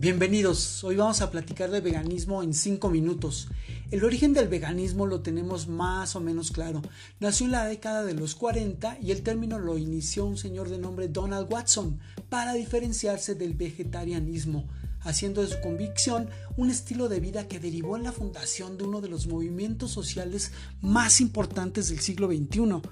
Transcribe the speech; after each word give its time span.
Bienvenidos, 0.00 0.84
hoy 0.84 0.94
vamos 0.94 1.22
a 1.22 1.30
platicar 1.32 1.72
de 1.72 1.80
veganismo 1.80 2.44
en 2.44 2.54
5 2.54 2.88
minutos. 2.88 3.48
El 3.90 4.04
origen 4.04 4.32
del 4.32 4.46
veganismo 4.46 5.06
lo 5.06 5.22
tenemos 5.22 5.66
más 5.66 6.14
o 6.14 6.20
menos 6.20 6.52
claro. 6.52 6.82
Nació 7.18 7.46
en 7.46 7.52
la 7.52 7.64
década 7.64 8.04
de 8.04 8.14
los 8.14 8.36
40 8.36 8.98
y 9.02 9.10
el 9.10 9.24
término 9.24 9.58
lo 9.58 9.76
inició 9.76 10.24
un 10.24 10.36
señor 10.36 10.68
de 10.68 10.78
nombre 10.78 11.08
Donald 11.08 11.52
Watson 11.52 11.98
para 12.28 12.52
diferenciarse 12.52 13.34
del 13.34 13.54
vegetarianismo, 13.54 14.68
haciendo 15.00 15.42
de 15.42 15.48
su 15.48 15.60
convicción 15.60 16.30
un 16.56 16.70
estilo 16.70 17.08
de 17.08 17.18
vida 17.18 17.48
que 17.48 17.58
derivó 17.58 17.96
en 17.96 18.04
la 18.04 18.12
fundación 18.12 18.78
de 18.78 18.84
uno 18.84 19.00
de 19.00 19.08
los 19.08 19.26
movimientos 19.26 19.90
sociales 19.90 20.52
más 20.80 21.20
importantes 21.20 21.88
del 21.88 21.98
siglo 21.98 22.28
XXI 22.28 22.82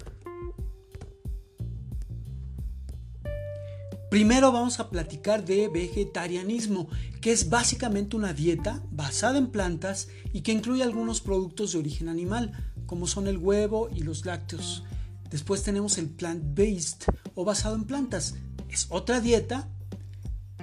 Primero 4.11 4.53
vamos 4.53 4.79
a 4.79 4.89
platicar 4.89 5.45
de 5.45 5.69
vegetarianismo, 5.69 6.89
que 7.21 7.33
es 7.33 7.49
básicamente 7.49 8.15
una 8.15 8.33
dieta 8.33 8.83
basada 8.91 9.37
en 9.39 9.49
plantas 9.49 10.09
y 10.33 10.43
que 10.43 10.53
incluye 10.53 10.85
algunos 10.85 11.21
productos 11.21 11.73
de 11.73 11.79
origen 11.79 12.09
animal, 12.09 12.53
como 12.87 13.09
son 13.09 13.27
el 13.27 13.39
huevo 13.39 13.91
y 13.93 14.01
los 14.01 14.25
lácteos. 14.25 14.85
Después 15.29 15.65
tenemos 15.65 15.99
el 15.99 16.09
plant-based 16.09 17.05
o 17.35 17.45
basado 17.45 17.75
en 17.75 17.85
plantas. 17.85 18.37
Es 18.69 18.87
otra 18.91 19.21
dieta, 19.21 19.69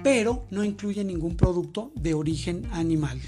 pero 0.02 0.46
no 0.50 0.64
incluye 0.64 1.04
ningún 1.04 1.36
producto 1.36 1.92
de 1.96 2.14
origen 2.14 2.66
animal. 2.72 3.20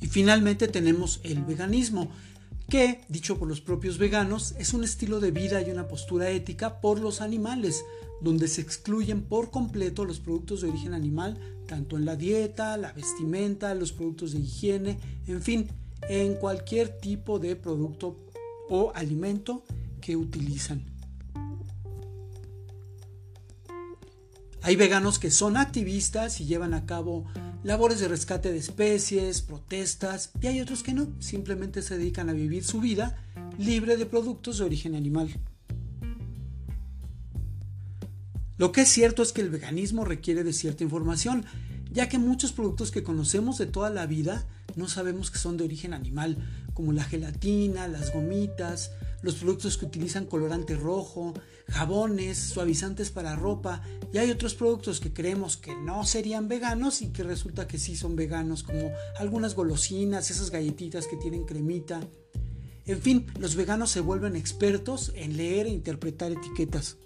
Y 0.00 0.06
finalmente 0.06 0.68
tenemos 0.68 1.20
el 1.22 1.42
veganismo, 1.44 2.10
que, 2.68 3.02
dicho 3.08 3.38
por 3.38 3.48
los 3.48 3.60
propios 3.60 3.98
veganos, 3.98 4.54
es 4.58 4.74
un 4.74 4.84
estilo 4.84 5.20
de 5.20 5.30
vida 5.30 5.62
y 5.62 5.70
una 5.70 5.88
postura 5.88 6.30
ética 6.30 6.80
por 6.80 7.00
los 7.00 7.20
animales, 7.20 7.84
donde 8.20 8.48
se 8.48 8.60
excluyen 8.60 9.22
por 9.22 9.50
completo 9.50 10.04
los 10.04 10.20
productos 10.20 10.62
de 10.62 10.68
origen 10.68 10.94
animal, 10.94 11.38
tanto 11.66 11.96
en 11.96 12.04
la 12.04 12.16
dieta, 12.16 12.76
la 12.76 12.92
vestimenta, 12.92 13.74
los 13.74 13.92
productos 13.92 14.32
de 14.32 14.40
higiene, 14.40 14.98
en 15.26 15.42
fin, 15.42 15.68
en 16.08 16.34
cualquier 16.34 16.88
tipo 16.98 17.38
de 17.38 17.56
producto 17.56 18.16
o 18.68 18.92
alimento 18.94 19.64
que 20.00 20.16
utilizan. 20.16 20.95
Hay 24.66 24.74
veganos 24.74 25.20
que 25.20 25.30
son 25.30 25.56
activistas 25.56 26.40
y 26.40 26.44
llevan 26.44 26.74
a 26.74 26.86
cabo 26.86 27.24
labores 27.62 28.00
de 28.00 28.08
rescate 28.08 28.50
de 28.50 28.58
especies, 28.58 29.40
protestas, 29.40 30.32
y 30.42 30.48
hay 30.48 30.60
otros 30.60 30.82
que 30.82 30.92
no, 30.92 31.06
simplemente 31.20 31.82
se 31.82 31.96
dedican 31.96 32.28
a 32.30 32.32
vivir 32.32 32.64
su 32.64 32.80
vida 32.80 33.16
libre 33.58 33.96
de 33.96 34.06
productos 34.06 34.58
de 34.58 34.64
origen 34.64 34.96
animal. 34.96 35.28
Lo 38.58 38.72
que 38.72 38.80
es 38.80 38.88
cierto 38.88 39.22
es 39.22 39.30
que 39.30 39.40
el 39.40 39.50
veganismo 39.50 40.04
requiere 40.04 40.42
de 40.42 40.52
cierta 40.52 40.82
información, 40.82 41.44
ya 41.92 42.08
que 42.08 42.18
muchos 42.18 42.50
productos 42.50 42.90
que 42.90 43.04
conocemos 43.04 43.58
de 43.58 43.66
toda 43.66 43.90
la 43.90 44.06
vida 44.06 44.48
no 44.74 44.88
sabemos 44.88 45.30
que 45.30 45.38
son 45.38 45.56
de 45.56 45.62
origen 45.62 45.94
animal, 45.94 46.38
como 46.74 46.92
la 46.92 47.04
gelatina, 47.04 47.86
las 47.86 48.12
gomitas, 48.12 48.90
los 49.22 49.36
productos 49.36 49.76
que 49.76 49.86
utilizan 49.86 50.26
colorante 50.26 50.76
rojo, 50.76 51.34
jabones, 51.68 52.38
suavizantes 52.38 53.10
para 53.10 53.36
ropa 53.36 53.82
y 54.12 54.18
hay 54.18 54.30
otros 54.30 54.54
productos 54.54 55.00
que 55.00 55.12
creemos 55.12 55.56
que 55.56 55.74
no 55.74 56.04
serían 56.04 56.48
veganos 56.48 57.02
y 57.02 57.08
que 57.08 57.22
resulta 57.22 57.66
que 57.66 57.78
sí 57.78 57.96
son 57.96 58.16
veganos, 58.16 58.62
como 58.62 58.90
algunas 59.18 59.54
golosinas, 59.54 60.30
esas 60.30 60.50
galletitas 60.50 61.06
que 61.06 61.16
tienen 61.16 61.44
cremita. 61.44 62.00
En 62.86 63.02
fin, 63.02 63.26
los 63.40 63.56
veganos 63.56 63.90
se 63.90 64.00
vuelven 64.00 64.36
expertos 64.36 65.12
en 65.16 65.36
leer 65.36 65.66
e 65.66 65.70
interpretar 65.70 66.30
etiquetas. 66.30 66.98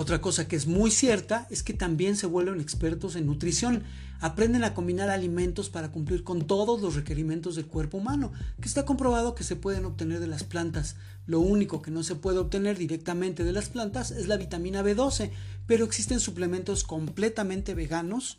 Otra 0.00 0.20
cosa 0.20 0.46
que 0.46 0.54
es 0.54 0.68
muy 0.68 0.92
cierta 0.92 1.48
es 1.50 1.64
que 1.64 1.74
también 1.74 2.14
se 2.14 2.28
vuelven 2.28 2.60
expertos 2.60 3.16
en 3.16 3.26
nutrición. 3.26 3.82
Aprenden 4.20 4.62
a 4.62 4.72
combinar 4.72 5.10
alimentos 5.10 5.70
para 5.70 5.90
cumplir 5.90 6.22
con 6.22 6.46
todos 6.46 6.80
los 6.80 6.94
requerimientos 6.94 7.56
del 7.56 7.66
cuerpo 7.66 7.96
humano, 7.96 8.30
que 8.60 8.68
está 8.68 8.84
comprobado 8.84 9.34
que 9.34 9.42
se 9.42 9.56
pueden 9.56 9.84
obtener 9.86 10.20
de 10.20 10.28
las 10.28 10.44
plantas. 10.44 10.94
Lo 11.26 11.40
único 11.40 11.82
que 11.82 11.90
no 11.90 12.04
se 12.04 12.14
puede 12.14 12.38
obtener 12.38 12.78
directamente 12.78 13.42
de 13.42 13.50
las 13.50 13.70
plantas 13.70 14.12
es 14.12 14.28
la 14.28 14.36
vitamina 14.36 14.84
B12, 14.84 15.32
pero 15.66 15.84
existen 15.84 16.20
suplementos 16.20 16.84
completamente 16.84 17.74
veganos 17.74 18.36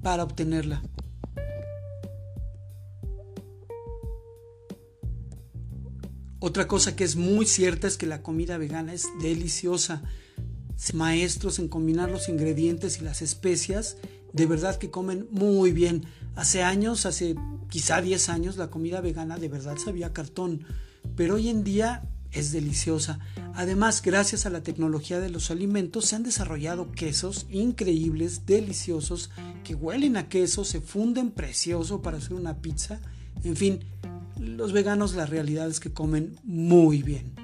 para 0.00 0.22
obtenerla. 0.22 0.80
Otra 6.38 6.68
cosa 6.68 6.94
que 6.94 7.02
es 7.02 7.16
muy 7.16 7.46
cierta 7.46 7.88
es 7.88 7.96
que 7.96 8.06
la 8.06 8.22
comida 8.22 8.58
vegana 8.58 8.94
es 8.94 9.08
deliciosa 9.20 10.04
maestros 10.92 11.58
en 11.58 11.68
combinar 11.68 12.10
los 12.10 12.28
ingredientes 12.28 13.00
y 13.00 13.04
las 13.04 13.22
especias, 13.22 13.96
de 14.32 14.46
verdad 14.46 14.76
que 14.76 14.90
comen 14.90 15.28
muy 15.30 15.72
bien. 15.72 16.04
Hace 16.34 16.62
años, 16.62 17.06
hace 17.06 17.36
quizá 17.68 18.00
10 18.02 18.28
años, 18.28 18.56
la 18.56 18.70
comida 18.70 19.00
vegana 19.00 19.38
de 19.38 19.48
verdad 19.48 19.76
sabía 19.76 20.12
cartón, 20.12 20.64
pero 21.16 21.36
hoy 21.36 21.48
en 21.48 21.64
día 21.64 22.02
es 22.32 22.52
deliciosa. 22.52 23.20
Además, 23.54 24.02
gracias 24.02 24.44
a 24.44 24.50
la 24.50 24.62
tecnología 24.62 25.20
de 25.20 25.30
los 25.30 25.50
alimentos, 25.50 26.06
se 26.06 26.16
han 26.16 26.24
desarrollado 26.24 26.90
quesos 26.90 27.46
increíbles, 27.50 28.46
deliciosos, 28.46 29.30
que 29.62 29.74
huelen 29.74 30.16
a 30.16 30.28
queso, 30.28 30.64
se 30.64 30.80
funden 30.80 31.30
precioso 31.30 32.02
para 32.02 32.18
hacer 32.18 32.34
una 32.34 32.58
pizza. 32.58 33.00
En 33.44 33.56
fin, 33.56 33.80
los 34.38 34.72
veganos 34.72 35.14
la 35.14 35.26
realidad 35.26 35.68
es 35.68 35.78
que 35.78 35.92
comen 35.92 36.36
muy 36.42 37.02
bien. 37.02 37.43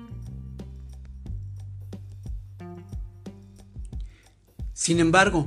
Sin 4.81 4.99
embargo, 4.99 5.47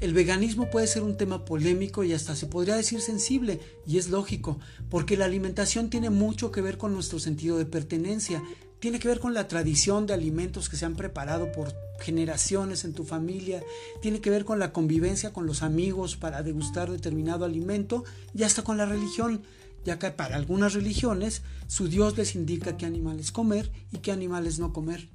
el 0.00 0.12
veganismo 0.12 0.68
puede 0.68 0.88
ser 0.88 1.04
un 1.04 1.16
tema 1.16 1.44
polémico 1.44 2.02
y 2.02 2.14
hasta 2.14 2.34
se 2.34 2.48
podría 2.48 2.74
decir 2.74 3.00
sensible, 3.00 3.60
y 3.86 3.98
es 3.98 4.10
lógico, 4.10 4.58
porque 4.90 5.16
la 5.16 5.24
alimentación 5.24 5.88
tiene 5.88 6.10
mucho 6.10 6.50
que 6.50 6.62
ver 6.62 6.78
con 6.78 6.92
nuestro 6.92 7.20
sentido 7.20 7.58
de 7.58 7.64
pertenencia, 7.64 8.42
tiene 8.80 8.98
que 8.98 9.06
ver 9.06 9.20
con 9.20 9.34
la 9.34 9.46
tradición 9.46 10.08
de 10.08 10.14
alimentos 10.14 10.68
que 10.68 10.76
se 10.76 10.84
han 10.84 10.96
preparado 10.96 11.52
por 11.52 11.72
generaciones 12.00 12.82
en 12.84 12.92
tu 12.92 13.04
familia, 13.04 13.62
tiene 14.00 14.20
que 14.20 14.30
ver 14.30 14.44
con 14.44 14.58
la 14.58 14.72
convivencia 14.72 15.32
con 15.32 15.46
los 15.46 15.62
amigos 15.62 16.16
para 16.16 16.42
degustar 16.42 16.90
determinado 16.90 17.44
alimento 17.44 18.02
y 18.34 18.42
hasta 18.42 18.64
con 18.64 18.78
la 18.78 18.86
religión, 18.86 19.42
ya 19.84 20.00
que 20.00 20.10
para 20.10 20.34
algunas 20.34 20.74
religiones 20.74 21.42
su 21.68 21.86
Dios 21.86 22.16
les 22.18 22.34
indica 22.34 22.76
qué 22.76 22.86
animales 22.86 23.30
comer 23.30 23.70
y 23.92 23.98
qué 23.98 24.10
animales 24.10 24.58
no 24.58 24.72
comer. 24.72 25.08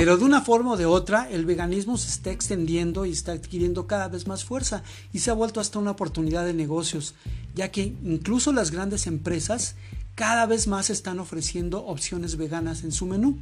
Pero 0.00 0.16
de 0.16 0.24
una 0.24 0.40
forma 0.40 0.72
o 0.72 0.76
de 0.78 0.86
otra, 0.86 1.30
el 1.30 1.44
veganismo 1.44 1.98
se 1.98 2.08
está 2.08 2.30
extendiendo 2.30 3.04
y 3.04 3.10
está 3.10 3.32
adquiriendo 3.32 3.86
cada 3.86 4.08
vez 4.08 4.26
más 4.26 4.46
fuerza 4.46 4.82
y 5.12 5.18
se 5.18 5.30
ha 5.30 5.34
vuelto 5.34 5.60
hasta 5.60 5.78
una 5.78 5.90
oportunidad 5.90 6.46
de 6.46 6.54
negocios, 6.54 7.14
ya 7.54 7.70
que 7.70 7.92
incluso 8.02 8.50
las 8.54 8.70
grandes 8.70 9.06
empresas 9.06 9.74
cada 10.14 10.46
vez 10.46 10.68
más 10.68 10.88
están 10.88 11.18
ofreciendo 11.18 11.84
opciones 11.84 12.38
veganas 12.38 12.82
en 12.82 12.92
su 12.92 13.04
menú. 13.04 13.36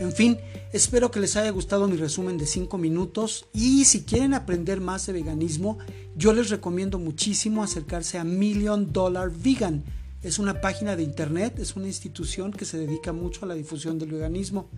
En 0.00 0.10
fin, 0.10 0.36
espero 0.72 1.12
que 1.12 1.20
les 1.20 1.36
haya 1.36 1.50
gustado 1.50 1.86
mi 1.86 1.96
resumen 1.96 2.38
de 2.38 2.46
5 2.46 2.76
minutos 2.76 3.46
y 3.54 3.84
si 3.84 4.02
quieren 4.02 4.34
aprender 4.34 4.80
más 4.80 5.06
de 5.06 5.12
veganismo, 5.12 5.78
yo 6.16 6.32
les 6.32 6.50
recomiendo 6.50 6.98
muchísimo 6.98 7.62
acercarse 7.62 8.18
a 8.18 8.24
Million 8.24 8.92
Dollar 8.92 9.30
Vegan. 9.30 9.84
Es 10.24 10.40
una 10.40 10.60
página 10.60 10.96
de 10.96 11.04
internet, 11.04 11.60
es 11.60 11.76
una 11.76 11.86
institución 11.86 12.50
que 12.50 12.64
se 12.64 12.78
dedica 12.78 13.12
mucho 13.12 13.44
a 13.44 13.48
la 13.48 13.54
difusión 13.54 14.00
del 14.00 14.10
veganismo 14.10 14.68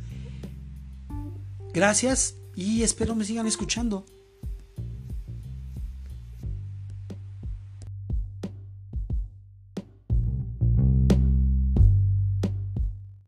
Gracias 1.75 2.37
y 2.55 2.85
espero 2.85 3.17
me 3.17 3.25
sigan 3.25 3.49
escuchando. 3.49 4.07